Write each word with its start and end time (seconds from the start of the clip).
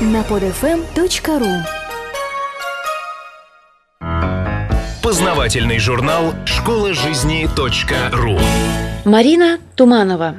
на 0.00 0.22
podfm.ru 0.22 1.62
Познавательный 5.02 5.78
журнал 5.78 6.32
«Школа 6.46 6.94
жизни 6.94 7.46
.ру» 8.12 8.38
Марина 9.04 9.58
Туманова. 9.76 10.36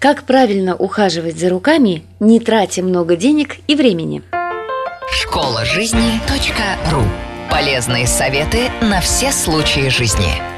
Как 0.00 0.24
правильно 0.24 0.74
ухаживать 0.74 1.38
за 1.38 1.50
руками, 1.50 2.02
не 2.18 2.40
тратя 2.40 2.82
много 2.82 3.14
денег 3.14 3.56
и 3.68 3.76
времени? 3.76 4.22
Школа 5.12 5.64
жизни 5.64 6.20
.ру 6.90 7.02
Полезные 7.48 8.08
советы 8.08 8.70
на 8.80 9.00
все 9.00 9.30
случаи 9.30 9.88
жизни. 9.88 10.55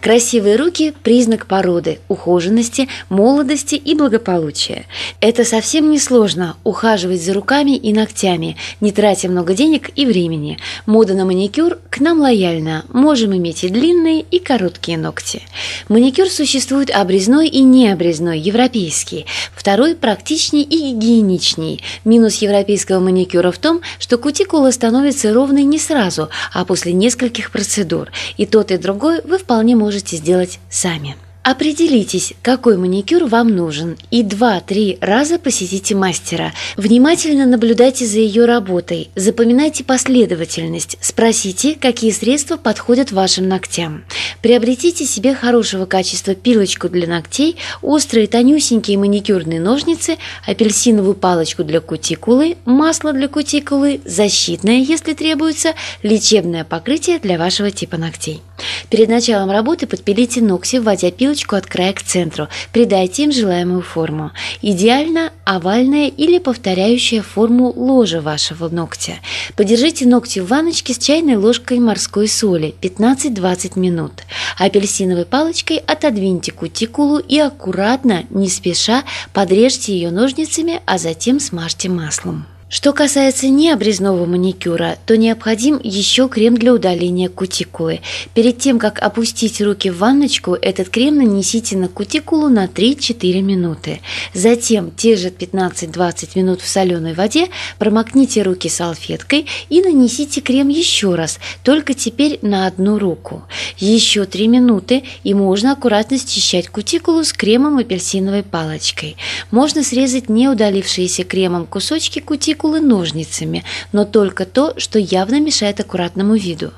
Красивые 0.00 0.54
руки– 0.54 0.94
признак 1.02 1.46
породы, 1.46 1.98
ухоженности, 2.06 2.88
молодости 3.08 3.74
и 3.74 3.96
благополучия. 3.96 4.86
Это 5.20 5.44
совсем 5.44 5.90
не 5.90 5.98
сложно– 5.98 6.56
ухаживать 6.64 7.20
за 7.20 7.34
руками 7.34 7.76
и 7.76 7.92
ногтями, 7.92 8.56
не 8.80 8.92
тратя 8.92 9.28
много 9.28 9.54
денег 9.54 9.90
и 9.96 10.06
времени. 10.06 10.58
Мода 10.86 11.14
на 11.14 11.24
маникюр 11.24 11.78
к 11.90 11.98
нам 11.98 12.20
лояльна, 12.20 12.84
можем 12.92 13.36
иметь 13.36 13.64
и 13.64 13.68
длинные, 13.68 14.20
и 14.20 14.38
короткие 14.38 14.98
ногти. 14.98 15.42
Маникюр 15.88 16.28
существует 16.28 16.90
обрезной 16.90 17.48
и 17.48 17.62
необрезной, 17.62 18.38
европейский. 18.38 19.26
Второй 19.52 19.96
практичней 19.96 20.62
и 20.62 20.92
гигиеничней. 20.92 21.82
Минус 22.04 22.36
европейского 22.36 23.00
маникюра 23.00 23.50
в 23.50 23.58
том, 23.58 23.80
что 23.98 24.16
кутикула 24.16 24.70
становится 24.70 25.34
ровной 25.34 25.64
не 25.64 25.80
сразу, 25.80 26.28
а 26.52 26.64
после 26.64 26.92
нескольких 26.92 27.50
процедур. 27.50 28.12
И 28.36 28.46
тот, 28.46 28.70
и 28.70 28.76
другой 28.76 29.22
вы 29.22 29.38
вполне 29.38 29.74
можете 29.74 29.87
можете 29.88 30.16
сделать 30.16 30.60
сами. 30.68 31.16
Определитесь, 31.42 32.34
какой 32.42 32.76
маникюр 32.76 33.24
вам 33.24 33.56
нужен, 33.56 33.96
и 34.10 34.22
2-3 34.22 34.98
раза 35.00 35.38
посетите 35.38 35.94
мастера. 35.94 36.52
Внимательно 36.76 37.46
наблюдайте 37.46 38.04
за 38.04 38.18
ее 38.18 38.44
работой, 38.44 39.08
запоминайте 39.14 39.82
последовательность, 39.82 40.98
спросите, 41.00 41.74
какие 41.74 42.10
средства 42.10 42.58
подходят 42.58 43.12
вашим 43.12 43.48
ногтям. 43.48 44.04
Приобретите 44.42 45.06
себе 45.06 45.34
хорошего 45.34 45.86
качества 45.86 46.34
пилочку 46.34 46.90
для 46.90 47.06
ногтей, 47.06 47.56
острые 47.80 48.26
тонюсенькие 48.26 48.98
маникюрные 48.98 49.58
ножницы, 49.58 50.18
апельсиновую 50.46 51.14
палочку 51.14 51.64
для 51.64 51.80
кутикулы, 51.80 52.58
масло 52.66 53.14
для 53.14 53.28
кутикулы, 53.28 54.02
защитное, 54.04 54.80
если 54.80 55.14
требуется, 55.14 55.72
лечебное 56.02 56.64
покрытие 56.64 57.20
для 57.20 57.38
вашего 57.38 57.70
типа 57.70 57.96
ногтей. 57.96 58.42
Перед 58.90 59.08
началом 59.08 59.50
работы 59.50 59.86
подпилите 59.86 60.40
ногти, 60.40 60.76
вводя 60.76 61.10
пилочку 61.10 61.56
от 61.56 61.66
края 61.66 61.92
к 61.92 62.02
центру. 62.02 62.48
Придайте 62.72 63.24
им 63.24 63.32
желаемую 63.32 63.82
форму. 63.82 64.32
Идеально 64.62 65.32
овальная 65.44 66.08
или 66.08 66.38
повторяющая 66.38 67.22
форму 67.22 67.72
ложа 67.74 68.20
вашего 68.20 68.68
ногтя. 68.68 69.14
Подержите 69.56 70.06
ногти 70.06 70.38
в 70.38 70.46
ванночке 70.46 70.94
с 70.94 70.98
чайной 70.98 71.36
ложкой 71.36 71.80
морской 71.80 72.28
соли 72.28 72.74
15-20 72.80 73.78
минут. 73.78 74.12
Апельсиновой 74.58 75.26
палочкой 75.26 75.78
отодвиньте 75.78 76.52
кутикулу 76.52 77.18
и 77.18 77.38
аккуратно, 77.38 78.24
не 78.30 78.48
спеша, 78.48 79.04
подрежьте 79.32 79.92
ее 79.92 80.10
ножницами, 80.10 80.80
а 80.86 80.98
затем 80.98 81.40
смажьте 81.40 81.88
маслом. 81.88 82.46
Что 82.70 82.92
касается 82.92 83.48
необрезного 83.48 84.26
маникюра, 84.26 84.98
то 85.06 85.16
необходим 85.16 85.80
еще 85.82 86.28
крем 86.28 86.54
для 86.54 86.74
удаления 86.74 87.30
кутикулы. 87.30 88.00
Перед 88.34 88.58
тем, 88.58 88.78
как 88.78 89.02
опустить 89.02 89.62
руки 89.62 89.88
в 89.88 89.96
ванночку, 89.96 90.52
этот 90.52 90.90
крем 90.90 91.16
нанесите 91.16 91.78
на 91.78 91.88
кутикулу 91.88 92.50
на 92.50 92.66
3-4 92.66 93.40
минуты. 93.40 94.00
Затем 94.34 94.90
те 94.90 95.16
же 95.16 95.30
15-20 95.30 96.32
минут 96.34 96.60
в 96.60 96.68
соленой 96.68 97.14
воде 97.14 97.48
промокните 97.78 98.42
руки 98.42 98.68
салфеткой 98.68 99.46
и 99.70 99.80
нанесите 99.80 100.42
крем 100.42 100.68
еще 100.68 101.14
раз, 101.14 101.38
только 101.62 101.94
теперь 101.94 102.38
на 102.42 102.66
одну 102.66 102.98
руку. 102.98 103.44
Еще 103.78 104.26
3 104.26 104.46
минуты 104.46 105.04
и 105.24 105.32
можно 105.32 105.72
аккуратно 105.72 106.18
счищать 106.18 106.68
кутикулу 106.68 107.24
с 107.24 107.32
кремом 107.32 107.78
апельсиновой 107.78 108.42
палочкой. 108.42 109.16
Можно 109.50 109.82
срезать 109.82 110.28
не 110.28 110.48
удалившиеся 110.48 111.24
кремом 111.24 111.64
кусочки 111.64 112.18
кутикулы 112.18 112.57
кутикулы 112.58 112.80
ножницами, 112.80 113.64
но 113.92 114.04
только 114.04 114.44
то, 114.44 114.74
что 114.76 114.98
явно 114.98 115.40
мешает 115.40 115.80
аккуратному 115.80 116.34
виду. 116.34 116.72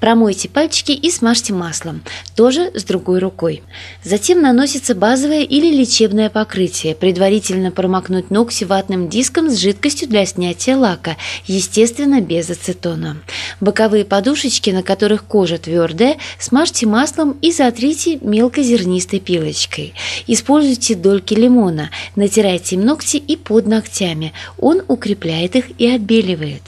Промойте 0.00 0.48
пальчики 0.48 0.92
и 0.92 1.10
смажьте 1.10 1.52
маслом, 1.52 2.02
тоже 2.34 2.70
с 2.74 2.84
другой 2.84 3.18
рукой. 3.18 3.62
Затем 4.02 4.40
наносится 4.40 4.94
базовое 4.94 5.42
или 5.42 5.74
лечебное 5.74 6.30
покрытие, 6.30 6.94
предварительно 6.94 7.70
промокнуть 7.70 8.30
ногти 8.30 8.64
ватным 8.64 9.08
диском 9.08 9.50
с 9.50 9.58
жидкостью 9.58 10.08
для 10.08 10.24
снятия 10.24 10.76
лака, 10.76 11.16
естественно, 11.46 12.20
без 12.20 12.48
ацетона. 12.48 13.18
Боковые 13.60 14.04
подушечки, 14.04 14.70
на 14.70 14.82
которых 14.82 15.24
кожа 15.24 15.58
твердая, 15.58 16.16
смажьте 16.38 16.86
маслом 16.86 17.36
и 17.42 17.52
затрите 17.52 18.18
мелкозернистой 18.22 19.20
пилочкой. 19.20 19.94
Используйте 20.26 20.94
дольки 20.94 21.34
лимона, 21.34 21.90
натирайте 22.14 22.76
им 22.76 22.84
ногти 22.84 23.16
и 23.16 23.36
под 23.36 23.66
ногтями. 23.66 24.32
Он 24.58 24.82
укрепляет 24.88 25.25
укрепляет 25.26 25.56
их 25.56 25.64
и 25.78 25.88
отбеливает. 25.88 26.62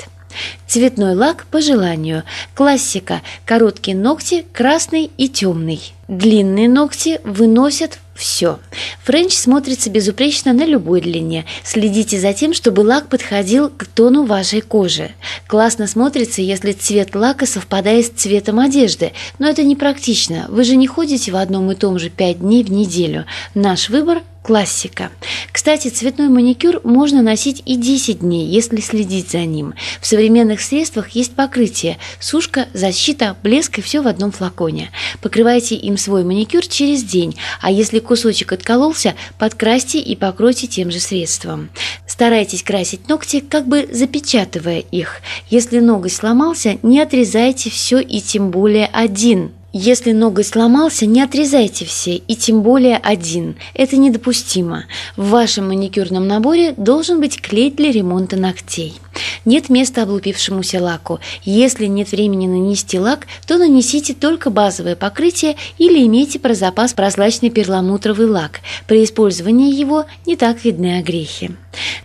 Цветной 0.66 1.14
лак 1.14 1.46
по 1.50 1.60
желанию. 1.60 2.22
Классика. 2.54 3.22
Короткие 3.44 3.96
ногти 3.96 4.44
красный 4.52 5.10
и 5.16 5.28
темный. 5.28 5.80
Длинные 6.06 6.68
ногти 6.68 7.20
выносят 7.24 7.98
все. 8.14 8.58
Френч 9.04 9.32
смотрится 9.32 9.90
безупречно 9.90 10.52
на 10.52 10.64
любой 10.64 11.00
длине. 11.00 11.44
Следите 11.64 12.20
за 12.20 12.32
тем, 12.34 12.52
чтобы 12.52 12.80
лак 12.80 13.08
подходил 13.08 13.70
к 13.70 13.86
тону 13.86 14.24
вашей 14.24 14.60
кожи. 14.60 15.10
Классно 15.46 15.86
смотрится, 15.86 16.42
если 16.42 16.72
цвет 16.72 17.14
лака 17.14 17.46
совпадает 17.46 18.06
с 18.06 18.10
цветом 18.10 18.58
одежды, 18.60 19.12
но 19.38 19.48
это 19.48 19.62
не 19.62 19.76
практично. 19.76 20.46
Вы 20.48 20.64
же 20.64 20.76
не 20.76 20.86
ходите 20.86 21.32
в 21.32 21.36
одном 21.36 21.70
и 21.72 21.74
том 21.74 21.98
же 21.98 22.10
5 22.10 22.40
дней 22.40 22.62
в 22.62 22.70
неделю. 22.70 23.24
Наш 23.54 23.88
выбор 23.88 24.22
классика. 24.48 25.10
Кстати, 25.52 25.88
цветной 25.88 26.30
маникюр 26.30 26.80
можно 26.82 27.20
носить 27.20 27.62
и 27.66 27.76
10 27.76 28.20
дней, 28.20 28.46
если 28.46 28.80
следить 28.80 29.30
за 29.30 29.44
ним. 29.44 29.74
В 30.00 30.06
современных 30.06 30.62
средствах 30.62 31.10
есть 31.10 31.34
покрытие– 31.34 31.98
сушка, 32.18 32.66
защита, 32.72 33.36
блеск 33.42 33.78
и 33.78 33.82
все 33.82 34.00
в 34.00 34.06
одном 34.06 34.32
флаконе. 34.32 34.90
Покрывайте 35.20 35.74
им 35.74 35.98
свой 35.98 36.24
маникюр 36.24 36.66
через 36.66 37.04
день, 37.04 37.36
а 37.60 37.70
если 37.70 37.98
кусочек 37.98 38.52
откололся, 38.52 39.16
подкрасьте 39.38 39.98
и 39.98 40.16
покройте 40.16 40.66
тем 40.66 40.90
же 40.90 40.98
средством. 40.98 41.68
Старайтесь 42.06 42.62
красить 42.62 43.06
ногти, 43.06 43.40
как 43.40 43.68
бы 43.68 43.86
запечатывая 43.92 44.78
их. 44.78 45.20
Если 45.50 45.80
ноготь 45.80 46.14
сломался, 46.14 46.78
не 46.82 47.00
отрезайте 47.00 47.68
все 47.68 48.00
и 48.00 48.22
тем 48.22 48.50
более 48.50 48.86
один– 48.86 49.52
если 49.72 50.12
ноготь 50.12 50.46
сломался, 50.46 51.04
не 51.04 51.20
отрезайте 51.20 51.84
все, 51.84 52.16
и 52.16 52.34
тем 52.34 52.62
более 52.62 52.96
один. 52.96 53.56
Это 53.74 53.96
недопустимо. 53.96 54.84
В 55.16 55.28
вашем 55.28 55.68
маникюрном 55.68 56.26
наборе 56.26 56.72
должен 56.76 57.20
быть 57.20 57.40
клей 57.40 57.70
для 57.70 57.92
ремонта 57.92 58.36
ногтей. 58.36 58.94
Нет 59.44 59.68
места 59.68 60.02
облупившемуся 60.02 60.82
лаку. 60.82 61.20
Если 61.44 61.86
нет 61.86 62.10
времени 62.12 62.46
нанести 62.46 62.98
лак, 62.98 63.26
то 63.46 63.58
нанесите 63.58 64.14
только 64.14 64.50
базовое 64.50 64.96
покрытие 64.96 65.56
или 65.78 66.06
имейте 66.06 66.38
про 66.38 66.54
запас 66.54 66.92
прозрачный 66.92 67.50
перламутровый 67.50 68.26
лак. 68.26 68.60
При 68.86 69.04
использовании 69.04 69.74
его 69.74 70.06
не 70.26 70.36
так 70.36 70.64
видны 70.64 70.98
огрехи. 70.98 71.50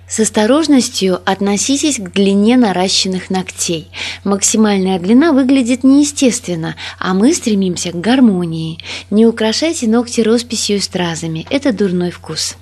С 0.07 0.19
осторожностью 0.19 1.21
относитесь 1.25 1.97
к 1.97 2.11
длине 2.11 2.55
наращенных 2.55 3.29
ногтей. 3.29 3.89
Максимальная 4.23 4.99
длина 4.99 5.33
выглядит 5.33 5.83
неестественно, 5.83 6.75
а 6.99 7.13
мы 7.13 7.33
стремимся 7.33 7.91
к 7.91 7.99
гармонии. 7.99 8.77
Не 9.09 9.25
украшайте 9.25 9.87
ногти 9.87 10.21
росписью 10.21 10.77
и 10.77 10.79
стразами, 10.79 11.47
это 11.49 11.73
дурной 11.73 12.11
вкус. 12.11 12.57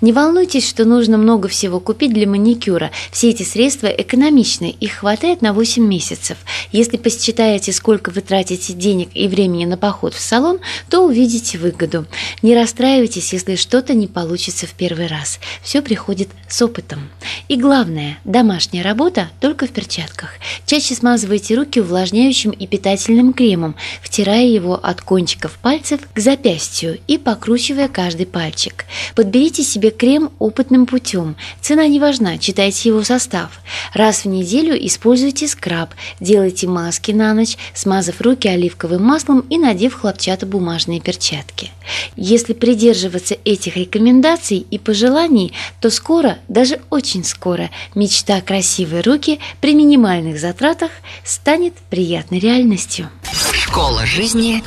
Не 0.00 0.12
волнуйтесь, 0.12 0.68
что 0.68 0.84
нужно 0.84 1.16
много 1.16 1.48
всего 1.48 1.78
купить 1.78 2.12
для 2.12 2.26
маникюра. 2.26 2.90
Все 3.12 3.30
эти 3.30 3.44
средства 3.44 3.86
экономичны, 3.86 4.74
их 4.80 4.94
хватает 4.94 5.42
на 5.42 5.52
8 5.52 5.80
месяцев. 5.86 6.38
Если 6.72 6.96
посчитаете, 6.96 7.72
сколько 7.72 8.10
вы 8.10 8.20
тратите 8.20 8.72
денег 8.72 9.10
и 9.14 9.28
времени 9.28 9.64
на 9.64 9.76
поход 9.76 10.14
в 10.14 10.20
салон, 10.20 10.58
то 10.90 11.06
увидите 11.06 11.56
выгоду. 11.58 12.06
Не 12.42 12.56
расстраивайтесь, 12.56 13.32
если 13.32 13.54
что-то 13.54 13.94
не 13.94 14.08
получится 14.08 14.66
в 14.66 14.72
первый 14.72 15.06
раз. 15.06 15.38
Все 15.62 15.82
приходит 15.82 16.30
с 16.48 16.60
опытом. 16.62 17.08
И 17.48 17.56
главное, 17.56 18.18
домашняя 18.24 18.82
работа 18.82 19.30
только 19.40 19.66
в 19.66 19.70
перчатках. 19.70 20.30
Чаще 20.66 20.94
смазывайте 20.94 21.54
руки 21.54 21.80
увлажняющим 21.80 22.50
и 22.50 22.66
питательным 22.66 23.32
кремом, 23.32 23.76
втирая 24.02 24.46
его 24.46 24.74
от 24.74 25.00
кончиков 25.00 25.58
пальцев 25.62 26.00
к 26.12 26.18
запястью 26.18 26.98
и 27.06 27.18
покручивая 27.18 27.88
каждый 27.88 28.26
пальчик. 28.26 28.84
Подберите 29.14 29.51
себе 29.60 29.90
крем 29.90 30.30
опытным 30.38 30.86
путем. 30.86 31.36
Цена 31.60 31.86
не 31.86 32.00
важна, 32.00 32.38
читайте 32.38 32.88
его 32.88 33.04
состав. 33.04 33.60
Раз 33.92 34.24
в 34.24 34.28
неделю 34.28 34.74
используйте 34.86 35.46
скраб, 35.46 35.90
делайте 36.20 36.66
маски 36.66 37.10
на 37.12 37.34
ночь, 37.34 37.58
смазав 37.74 38.22
руки 38.22 38.48
оливковым 38.48 39.04
маслом 39.04 39.40
и 39.50 39.58
надев 39.58 39.92
хлопчатобумажные 39.92 41.00
перчатки. 41.00 41.70
Если 42.16 42.54
придерживаться 42.54 43.36
этих 43.44 43.76
рекомендаций 43.76 44.66
и 44.70 44.78
пожеланий, 44.78 45.52
то 45.80 45.90
скоро, 45.90 46.38
даже 46.48 46.80
очень 46.88 47.24
скоро, 47.24 47.70
мечта 47.94 48.40
красивой 48.40 49.02
руки 49.02 49.40
при 49.60 49.74
минимальных 49.74 50.40
затратах 50.40 50.90
станет 51.24 51.74
приятной 51.90 52.38
реальностью. 52.38 53.10
Школа 53.52 54.06
жизни 54.06 54.62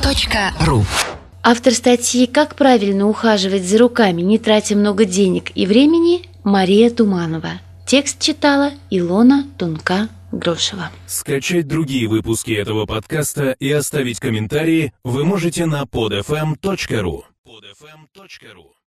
.ру 0.64 0.84
Автор 1.48 1.72
статьи 1.74 2.26
«Как 2.26 2.56
правильно 2.56 3.06
ухаживать 3.06 3.62
за 3.62 3.78
руками, 3.78 4.20
не 4.20 4.36
тратя 4.36 4.74
много 4.74 5.04
денег 5.04 5.52
и 5.54 5.64
времени» 5.64 6.22
Мария 6.42 6.90
Туманова. 6.90 7.60
Текст 7.86 8.20
читала 8.20 8.72
Илона 8.90 9.46
Тунка-Грошева. 9.56 10.90
Скачать 11.06 11.68
другие 11.68 12.08
выпуски 12.08 12.50
этого 12.50 12.84
подкаста 12.84 13.52
и 13.60 13.70
оставить 13.70 14.18
комментарии 14.18 14.92
вы 15.04 15.24
можете 15.24 15.66
на 15.66 15.84
podfm.ru 15.84 17.22